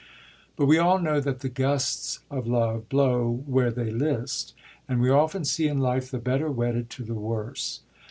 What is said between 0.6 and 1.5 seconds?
we all know that the